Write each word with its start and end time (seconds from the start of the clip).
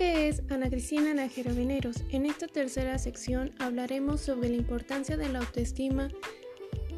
nombre 0.00 0.28
es 0.28 0.42
Ana 0.48 0.70
Cristina 0.70 1.12
Najera 1.12 1.52
Veneros. 1.52 2.04
En 2.08 2.24
esta 2.24 2.46
tercera 2.46 2.96
sección 2.96 3.52
hablaremos 3.58 4.22
sobre 4.22 4.48
la 4.48 4.56
importancia 4.56 5.18
de 5.18 5.28
la 5.28 5.40
autoestima 5.40 6.08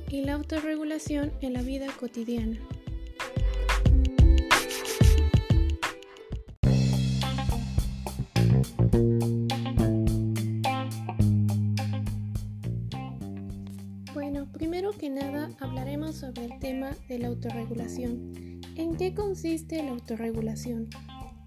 y 0.08 0.22
la 0.22 0.34
autorregulación 0.34 1.32
en 1.40 1.52
la 1.52 1.62
vida 1.62 1.88
cotidiana. 1.98 2.60
Bueno, 14.14 14.46
primero 14.52 14.92
que 14.92 15.10
nada 15.10 15.50
hablaremos 15.58 16.14
sobre 16.14 16.44
el 16.44 16.58
tema 16.60 16.92
de 17.08 17.18
la 17.18 17.28
autorregulación. 17.28 18.60
¿En 18.76 18.96
qué 18.96 19.12
consiste 19.12 19.82
la 19.82 19.90
autorregulación? 19.90 20.88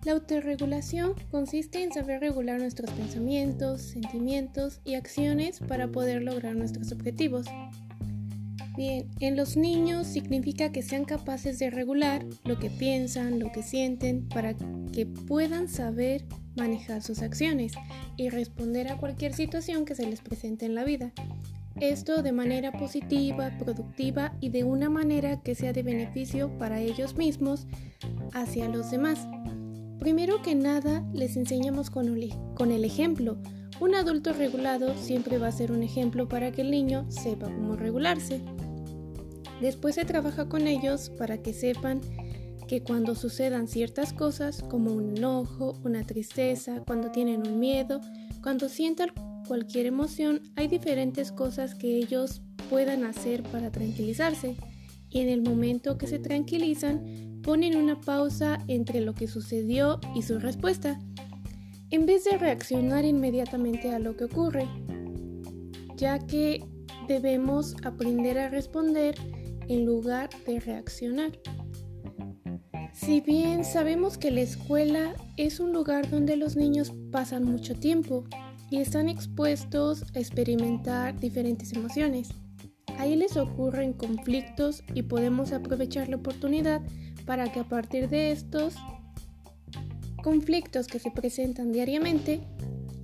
La 0.05 0.11
autorregulación 0.11 1.15
consiste 1.31 1.81
en 1.81 1.91
saber 1.91 2.19
regular 2.19 2.59
nuestros 2.59 2.91
pensamientos, 2.91 3.81
sentimientos 3.81 4.79
y 4.85 4.93
acciones 4.93 5.59
para 5.67 5.87
poder 5.87 6.21
lograr 6.21 6.55
nuestros 6.55 6.91
objetivos. 6.91 7.47
Bien, 8.77 9.09
en 9.19 9.35
los 9.35 9.57
niños 9.57 10.05
significa 10.05 10.71
que 10.71 10.83
sean 10.83 11.05
capaces 11.05 11.57
de 11.57 11.71
regular 11.71 12.23
lo 12.43 12.59
que 12.59 12.69
piensan, 12.69 13.39
lo 13.39 13.51
que 13.51 13.63
sienten, 13.63 14.27
para 14.27 14.53
que 14.93 15.07
puedan 15.07 15.67
saber 15.67 16.23
manejar 16.55 17.01
sus 17.01 17.23
acciones 17.23 17.73
y 18.15 18.29
responder 18.29 18.89
a 18.89 18.97
cualquier 18.97 19.33
situación 19.33 19.85
que 19.85 19.95
se 19.95 20.05
les 20.05 20.21
presente 20.21 20.67
en 20.67 20.75
la 20.75 20.83
vida. 20.83 21.13
Esto 21.79 22.21
de 22.21 22.31
manera 22.31 22.71
positiva, 22.71 23.51
productiva 23.57 24.37
y 24.39 24.49
de 24.49 24.65
una 24.65 24.91
manera 24.91 25.41
que 25.41 25.55
sea 25.55 25.73
de 25.73 25.81
beneficio 25.81 26.55
para 26.59 26.79
ellos 26.79 27.17
mismos 27.17 27.65
hacia 28.33 28.69
los 28.69 28.91
demás. 28.91 29.27
Primero 29.99 30.41
que 30.41 30.55
nada, 30.55 31.03
les 31.13 31.37
enseñamos 31.37 31.89
con 31.89 32.07
el 32.71 32.85
ejemplo. 32.85 33.37
Un 33.79 33.95
adulto 33.95 34.33
regulado 34.33 34.95
siempre 34.95 35.37
va 35.37 35.47
a 35.47 35.51
ser 35.51 35.71
un 35.71 35.83
ejemplo 35.83 36.29
para 36.29 36.51
que 36.51 36.61
el 36.61 36.71
niño 36.71 37.05
sepa 37.09 37.47
cómo 37.47 37.75
regularse. 37.75 38.41
Después 39.61 39.95
se 39.95 40.05
trabaja 40.05 40.47
con 40.47 40.67
ellos 40.67 41.09
para 41.17 41.41
que 41.41 41.53
sepan 41.53 42.01
que 42.67 42.81
cuando 42.81 43.15
sucedan 43.15 43.67
ciertas 43.67 44.11
cosas, 44.13 44.63
como 44.63 44.93
un 44.93 45.17
enojo, 45.17 45.79
una 45.83 46.03
tristeza, 46.03 46.83
cuando 46.85 47.11
tienen 47.11 47.47
un 47.47 47.59
miedo, 47.59 48.01
cuando 48.41 48.69
sientan 48.69 49.09
cualquier 49.47 49.85
emoción, 49.85 50.41
hay 50.55 50.67
diferentes 50.67 51.31
cosas 51.31 51.75
que 51.75 51.97
ellos 51.97 52.41
puedan 52.69 53.03
hacer 53.03 53.43
para 53.43 53.71
tranquilizarse. 53.71 54.55
Y 55.09 55.19
en 55.19 55.29
el 55.29 55.41
momento 55.41 55.97
que 55.97 56.07
se 56.07 56.19
tranquilizan, 56.19 57.34
ponen 57.45 57.77
una 57.77 58.01
pausa 58.01 58.57
entre 58.67 59.01
lo 59.01 59.13
que 59.13 59.27
sucedió 59.27 59.99
y 60.15 60.23
su 60.23 60.39
respuesta, 60.39 60.99
en 61.91 62.07
vez 62.07 62.23
de 62.23 62.39
reaccionar 62.39 63.05
inmediatamente 63.05 63.93
a 63.93 63.99
lo 63.99 64.17
que 64.17 64.23
ocurre, 64.23 64.67
ya 65.95 66.17
que 66.17 66.65
debemos 67.07 67.75
aprender 67.83 68.39
a 68.39 68.49
responder 68.49 69.13
en 69.67 69.85
lugar 69.85 70.29
de 70.47 70.59
reaccionar. 70.59 71.39
Si 72.91 73.21
bien 73.21 73.63
sabemos 73.63 74.17
que 74.17 74.31
la 74.31 74.41
escuela 74.41 75.13
es 75.37 75.59
un 75.59 75.71
lugar 75.71 76.09
donde 76.09 76.37
los 76.37 76.55
niños 76.55 76.93
pasan 77.11 77.43
mucho 77.43 77.75
tiempo, 77.75 78.25
y 78.69 78.77
están 78.77 79.09
expuestos 79.09 80.03
a 80.15 80.19
experimentar 80.19 81.19
diferentes 81.19 81.73
emociones. 81.73 82.29
Ahí 82.97 83.15
les 83.15 83.37
ocurren 83.37 83.93
conflictos 83.93 84.83
y 84.93 85.03
podemos 85.03 85.51
aprovechar 85.51 86.09
la 86.09 86.17
oportunidad 86.17 86.81
para 87.25 87.51
que 87.51 87.59
a 87.59 87.63
partir 87.63 88.09
de 88.09 88.31
estos 88.31 88.75
conflictos 90.23 90.87
que 90.87 90.99
se 90.99 91.11
presentan 91.11 91.71
diariamente, 91.71 92.41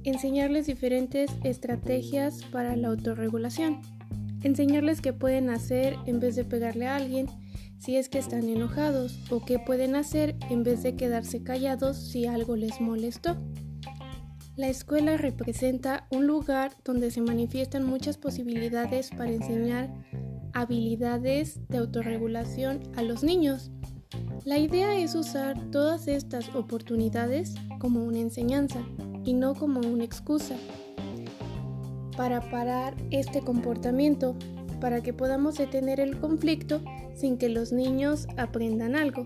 enseñarles 0.03 0.65
diferentes 0.65 1.31
estrategias 1.43 2.43
para 2.45 2.75
la 2.75 2.89
autorregulación. 2.89 3.81
Enseñarles 4.43 5.01
qué 5.01 5.13
pueden 5.13 5.49
hacer 5.49 5.95
en 6.07 6.19
vez 6.19 6.35
de 6.35 6.45
pegarle 6.45 6.87
a 6.87 6.95
alguien 6.95 7.27
si 7.77 7.97
es 7.97 8.09
que 8.09 8.19
están 8.19 8.47
enojados 8.47 9.19
o 9.29 9.43
qué 9.43 9.59
pueden 9.59 9.95
hacer 9.95 10.35
en 10.49 10.63
vez 10.63 10.83
de 10.83 10.95
quedarse 10.95 11.43
callados 11.43 11.97
si 11.97 12.25
algo 12.25 12.55
les 12.55 12.79
molestó. 12.81 13.37
La 14.55 14.67
escuela 14.67 15.17
representa 15.17 16.07
un 16.11 16.27
lugar 16.27 16.73
donde 16.83 17.09
se 17.09 17.21
manifiestan 17.21 17.85
muchas 17.85 18.17
posibilidades 18.17 19.09
para 19.09 19.31
enseñar 19.31 19.93
habilidades 20.53 21.67
de 21.69 21.77
autorregulación 21.77 22.81
a 22.95 23.01
los 23.01 23.23
niños. 23.23 23.71
La 24.45 24.57
idea 24.57 24.97
es 24.97 25.15
usar 25.15 25.69
todas 25.71 26.07
estas 26.07 26.53
oportunidades 26.55 27.55
como 27.79 28.03
una 28.03 28.19
enseñanza 28.19 28.81
y 29.23 29.33
no 29.33 29.53
como 29.53 29.79
una 29.81 30.03
excusa 30.03 30.55
para 32.17 32.41
parar 32.51 32.95
este 33.11 33.41
comportamiento, 33.41 34.35
para 34.79 35.01
que 35.01 35.13
podamos 35.13 35.57
detener 35.57 35.99
el 35.99 36.19
conflicto 36.19 36.81
sin 37.15 37.37
que 37.37 37.49
los 37.49 37.71
niños 37.71 38.27
aprendan 38.37 38.95
algo. 38.95 39.23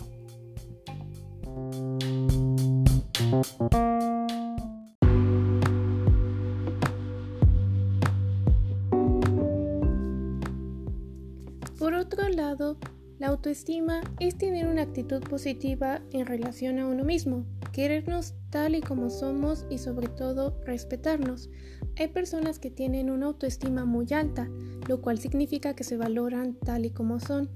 Por 11.78 11.94
otro 11.94 12.30
lado, 12.30 12.78
la 13.18 13.28
autoestima 13.28 14.02
es 14.20 14.38
tener 14.38 14.68
una 14.68 14.82
actitud 14.82 15.22
positiva 15.22 16.02
en 16.12 16.26
relación 16.26 16.80
a 16.80 16.88
uno 16.88 17.04
mismo, 17.06 17.46
querernos 17.72 18.34
tal 18.50 18.76
y 18.76 18.82
como 18.82 19.10
somos 19.10 19.66
y 19.70 19.78
sobre 19.78 20.08
todo 20.08 20.60
respetarnos. 20.66 21.50
Hay 21.98 22.10
personas 22.10 22.60
que 22.60 22.72
tienen 22.72 23.10
una 23.10 23.28
autoestima 23.28 23.86
muy 23.86 24.08
alta, 24.12 24.50
lo 24.88 25.02
cual 25.02 25.18
significa 25.20 25.76
que 25.76 25.86
se 25.86 25.96
valoran 25.96 26.56
tal 26.56 26.86
y 26.86 26.90
como 26.90 27.20
son. 27.20 27.50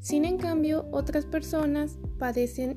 Sin 0.00 0.24
en 0.24 0.38
cambio, 0.38 0.88
otras 0.92 1.26
personas 1.26 1.98
padecen 2.18 2.76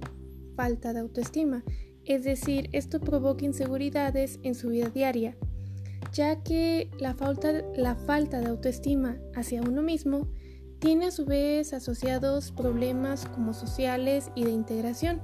falta 0.55 0.93
de 0.93 0.99
autoestima, 0.99 1.63
es 2.03 2.23
decir, 2.23 2.69
esto 2.71 2.99
provoca 2.99 3.45
inseguridades 3.45 4.39
en 4.43 4.55
su 4.55 4.69
vida 4.69 4.89
diaria, 4.89 5.37
ya 6.13 6.43
que 6.43 6.91
la 6.99 7.15
falta, 7.15 7.63
la 7.75 7.95
falta 7.95 8.41
de 8.41 8.47
autoestima 8.47 9.17
hacia 9.33 9.61
uno 9.61 9.81
mismo 9.81 10.27
tiene 10.85 11.07
a 11.07 11.11
su 11.11 11.25
vez 11.25 11.73
asociados 11.73 12.51
problemas 12.51 13.25
como 13.25 13.55
sociales 13.55 14.29
y 14.35 14.43
de 14.43 14.51
integración, 14.51 15.19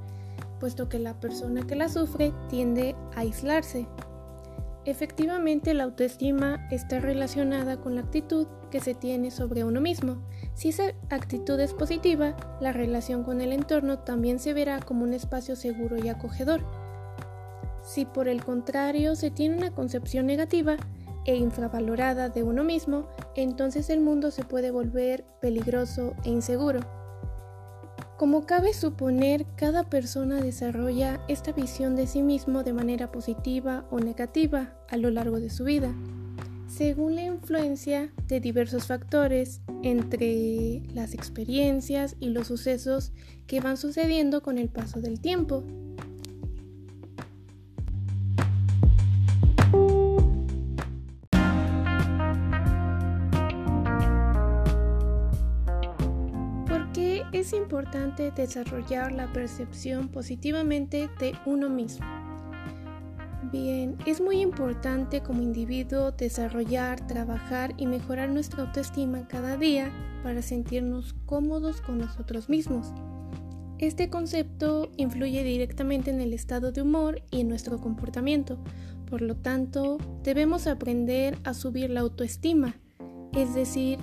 puesto 0.60 0.90
que 0.90 0.98
la 0.98 1.20
persona 1.20 1.68
que 1.68 1.76
la 1.76 1.88
sufre 1.88 2.34
tiende 2.50 2.96
a 3.16 3.20
aislarse. 3.20 3.88
Efectivamente, 4.86 5.76
la 5.76 5.84
autoestima 5.84 6.68
está 6.72 7.00
relacionada 7.00 7.80
con 7.80 7.94
la 7.94 8.02
actitud 8.02 8.48
que 8.72 8.80
se 8.80 8.96
tiene 8.96 9.30
sobre 9.30 9.64
uno 9.64 9.82
mismo. 9.82 10.18
Si 10.56 10.70
esa 10.70 10.96
actitud 11.12 11.60
es 11.60 11.76
positiva, 11.76 12.36
la 12.60 12.74
relación 12.74 13.24
con 13.24 13.40
el 13.40 13.52
entorno 13.52 14.00
también 14.00 14.40
se 14.40 14.56
verá 14.56 14.80
como 14.80 15.04
un 15.04 15.14
espacio 15.14 15.56
seguro 15.56 16.04
y 16.04 16.10
acogedor. 16.10 16.66
Si 17.84 18.06
por 18.06 18.28
el 18.28 18.44
contrario 18.44 19.16
se 19.16 19.30
tiene 19.30 19.58
una 19.58 19.76
concepción 19.76 20.26
negativa, 20.26 20.78
e 21.26 21.36
infravalorada 21.36 22.30
de 22.30 22.44
uno 22.44 22.64
mismo, 22.64 23.08
entonces 23.36 23.90
el 23.90 24.02
mundo 24.02 24.32
se 24.32 24.44
puede 24.44 24.72
volver 24.72 25.26
peligroso 25.40 26.14
e 26.24 26.30
inseguro. 26.30 26.82
Como 28.18 28.46
cabe 28.46 28.74
suponer, 28.74 29.48
cada 29.56 29.90
persona 29.90 30.42
desarrolla 30.42 31.20
esta 31.28 31.54
visión 31.54 31.96
de 31.96 32.06
sí 32.06 32.22
mismo 32.22 32.64
de 32.64 32.72
manera 32.72 33.12
positiva 33.12 33.86
o 33.90 34.00
negativa 34.00 34.76
a 34.90 34.98
lo 34.98 35.10
largo 35.10 35.40
de 35.40 35.50
su 35.50 35.64
vida, 35.64 35.92
según 36.68 37.16
la 37.16 37.24
influencia 37.24 38.14
de 38.28 38.40
diversos 38.40 38.86
factores 38.86 39.62
entre 39.82 40.84
las 40.94 41.16
experiencias 41.16 42.16
y 42.20 42.30
los 42.30 42.48
sucesos 42.48 43.12
que 43.48 43.60
van 43.60 43.78
sucediendo 43.78 44.44
con 44.44 44.58
el 44.58 44.70
paso 44.70 45.02
del 45.02 45.20
tiempo. 45.20 45.64
Importante 57.72 58.32
desarrollar 58.32 59.14
la 59.14 59.32
percepción 59.32 60.10
positivamente 60.10 61.10
de 61.22 61.34
uno 61.46 61.70
mismo. 61.70 62.06
Bien, 63.50 63.96
es 64.06 64.20
muy 64.20 64.42
importante 64.42 65.22
como 65.22 65.42
individuo 65.42 66.12
desarrollar, 66.12 67.08
trabajar 67.08 67.74
y 67.78 67.88
mejorar 67.88 68.30
nuestra 68.30 68.64
autoestima 68.64 69.26
cada 69.30 69.56
día 69.56 69.90
para 70.22 70.42
sentirnos 70.42 71.14
cómodos 71.26 71.80
con 71.80 72.00
nosotros 72.00 72.50
mismos. 72.50 72.92
Este 73.80 74.10
concepto 74.10 74.92
influye 74.98 75.42
directamente 75.42 76.12
en 76.12 76.20
el 76.20 76.34
estado 76.34 76.74
de 76.74 76.82
humor 76.82 77.24
y 77.32 77.40
en 77.40 77.48
nuestro 77.48 77.80
comportamiento. 77.80 78.60
Por 79.10 79.22
lo 79.22 79.38
tanto, 79.38 79.98
debemos 80.24 80.68
aprender 80.68 81.38
a 81.46 81.54
subir 81.54 81.90
la 81.90 82.02
autoestima, 82.02 82.76
es 83.34 83.56
decir, 83.56 83.98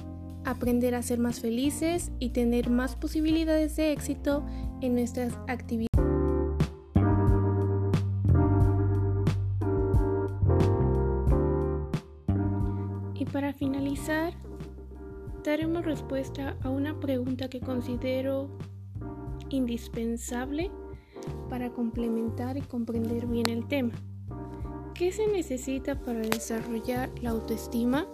aprender 0.49 0.95
a 0.95 1.03
ser 1.03 1.19
más 1.19 1.41
felices 1.41 2.11
y 2.19 2.31
tener 2.31 2.71
más 2.71 2.97
posibilidades 2.97 3.77
de 3.77 3.93
éxito 3.93 4.45
en 4.81 4.95
nuestras 4.95 5.39
actividades. 5.47 5.89
Y 13.15 13.25
para 13.27 13.53
finalizar, 13.53 14.33
daremos 15.45 15.85
respuesta 15.85 16.57
a 16.63 16.71
una 16.71 16.99
pregunta 16.99 17.49
que 17.49 17.61
considero 17.61 18.49
indispensable 19.51 20.71
para 21.51 21.71
complementar 21.71 22.57
y 22.57 22.63
comprender 22.63 23.27
bien 23.27 23.51
el 23.51 23.67
tema. 23.67 23.93
¿Qué 24.95 25.13
se 25.13 25.27
necesita 25.29 26.01
para 26.01 26.21
desarrollar 26.21 27.11
la 27.21 27.31
autoestima? 27.31 28.07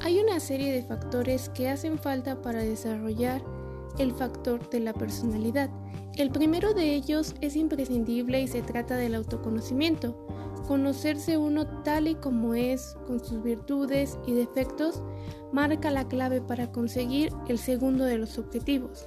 Hay 0.00 0.18
una 0.18 0.40
serie 0.40 0.72
de 0.72 0.82
factores 0.82 1.48
que 1.50 1.68
hacen 1.68 1.98
falta 1.98 2.42
para 2.42 2.62
desarrollar 2.62 3.42
el 3.98 4.12
factor 4.12 4.68
de 4.70 4.80
la 4.80 4.92
personalidad. 4.92 5.70
El 6.16 6.30
primero 6.30 6.74
de 6.74 6.94
ellos 6.94 7.34
es 7.40 7.56
imprescindible 7.56 8.40
y 8.40 8.48
se 8.48 8.62
trata 8.62 8.96
del 8.96 9.14
autoconocimiento. 9.14 10.26
Conocerse 10.66 11.36
uno 11.38 11.82
tal 11.82 12.08
y 12.08 12.14
como 12.14 12.54
es, 12.54 12.96
con 13.06 13.24
sus 13.24 13.42
virtudes 13.42 14.18
y 14.26 14.32
defectos, 14.32 15.02
marca 15.52 15.90
la 15.90 16.08
clave 16.08 16.40
para 16.40 16.70
conseguir 16.70 17.32
el 17.48 17.58
segundo 17.58 18.04
de 18.04 18.18
los 18.18 18.38
objetivos. 18.38 19.06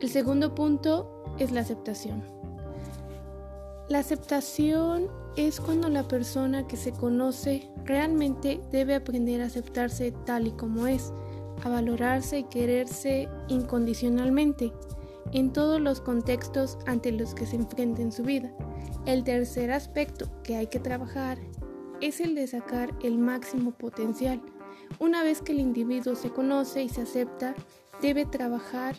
El 0.00 0.08
segundo 0.08 0.54
punto 0.54 1.24
es 1.38 1.52
la 1.52 1.60
aceptación. 1.60 2.41
La 3.92 3.98
aceptación 3.98 5.08
es 5.36 5.60
cuando 5.60 5.90
la 5.90 6.08
persona 6.08 6.66
que 6.66 6.78
se 6.78 6.92
conoce 6.92 7.68
realmente 7.84 8.58
debe 8.70 8.94
aprender 8.94 9.42
a 9.42 9.44
aceptarse 9.48 10.14
tal 10.24 10.46
y 10.46 10.52
como 10.52 10.86
es, 10.86 11.12
a 11.62 11.68
valorarse 11.68 12.38
y 12.38 12.44
quererse 12.44 13.28
incondicionalmente 13.48 14.72
en 15.32 15.52
todos 15.52 15.78
los 15.78 16.00
contextos 16.00 16.78
ante 16.86 17.12
los 17.12 17.34
que 17.34 17.44
se 17.44 17.56
enfrenta 17.56 18.00
en 18.00 18.12
su 18.12 18.22
vida. 18.22 18.50
El 19.04 19.24
tercer 19.24 19.70
aspecto 19.70 20.30
que 20.42 20.56
hay 20.56 20.68
que 20.68 20.80
trabajar 20.80 21.36
es 22.00 22.22
el 22.22 22.34
de 22.34 22.46
sacar 22.46 22.94
el 23.02 23.18
máximo 23.18 23.72
potencial. 23.72 24.40
Una 25.00 25.22
vez 25.22 25.42
que 25.42 25.52
el 25.52 25.60
individuo 25.60 26.14
se 26.14 26.30
conoce 26.30 26.82
y 26.82 26.88
se 26.88 27.02
acepta, 27.02 27.54
debe 28.00 28.24
trabajar 28.24 28.96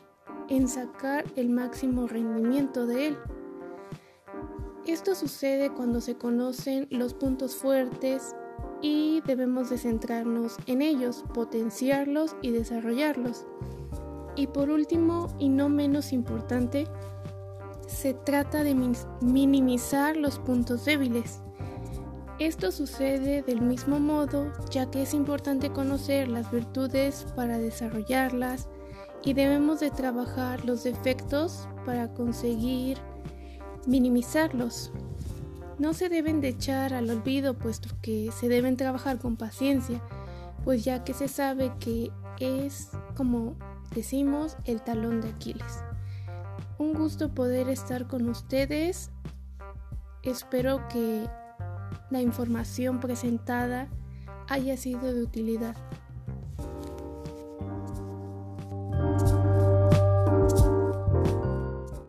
en 0.49 0.67
sacar 0.67 1.25
el 1.35 1.49
máximo 1.49 2.05
rendimiento 2.05 2.85
de 2.85 3.07
él. 3.07 3.17
Esto 4.85 5.15
sucede 5.15 5.69
cuando 5.69 6.01
se 6.01 6.15
conocen 6.15 6.87
los 6.89 7.13
puntos 7.13 7.55
fuertes 7.55 8.35
y 8.81 9.21
debemos 9.21 9.69
de 9.69 9.77
centrarnos 9.77 10.57
en 10.65 10.81
ellos, 10.81 11.23
potenciarlos 11.33 12.35
y 12.41 12.51
desarrollarlos. 12.51 13.45
Y 14.35 14.47
por 14.47 14.69
último, 14.69 15.29
y 15.39 15.47
no 15.47 15.69
menos 15.69 16.11
importante, 16.11 16.85
se 17.87 18.13
trata 18.13 18.63
de 18.63 18.75
minimizar 19.21 20.17
los 20.17 20.37
puntos 20.39 20.83
débiles. 20.83 21.39
Esto 22.39 22.73
sucede 22.73 23.41
del 23.41 23.61
mismo 23.61 24.01
modo, 24.01 24.51
ya 24.69 24.91
que 24.91 25.03
es 25.03 25.13
importante 25.13 25.71
conocer 25.71 26.27
las 26.27 26.51
virtudes 26.51 27.25
para 27.37 27.57
desarrollarlas 27.57 28.67
y 29.23 29.33
debemos 29.33 29.79
de 29.79 29.91
trabajar 29.91 30.65
los 30.65 30.83
defectos 30.83 31.69
para 31.85 32.13
conseguir 32.13 32.97
minimizarlos. 33.85 34.91
No 35.79 35.93
se 35.93 36.09
deben 36.09 36.41
de 36.41 36.49
echar 36.49 36.93
al 36.93 37.09
olvido, 37.09 37.57
puesto 37.57 37.89
que 38.01 38.31
se 38.31 38.47
deben 38.47 38.77
trabajar 38.77 39.19
con 39.19 39.37
paciencia, 39.37 40.01
pues 40.63 40.83
ya 40.83 41.03
que 41.03 41.13
se 41.13 41.27
sabe 41.27 41.73
que 41.79 42.11
es, 42.39 42.89
como 43.15 43.55
decimos, 43.93 44.57
el 44.65 44.81
talón 44.81 45.21
de 45.21 45.29
Aquiles. 45.29 45.79
Un 46.77 46.93
gusto 46.93 47.33
poder 47.33 47.69
estar 47.69 48.07
con 48.07 48.29
ustedes. 48.29 49.11
Espero 50.21 50.87
que 50.87 51.27
la 52.09 52.21
información 52.21 52.99
presentada 52.99 53.89
haya 54.47 54.77
sido 54.77 55.13
de 55.13 55.23
utilidad. 55.23 55.75